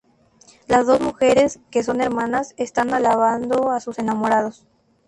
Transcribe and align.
Las 0.65 0.87
dos 0.87 0.99
mujeres, 0.99 1.59
que 1.69 1.83
son 1.83 2.01
hermanas, 2.01 2.55
están 2.57 2.91
alabando 2.91 3.69
a 3.69 3.79
sus 3.79 3.99
enamorados. 3.99 4.65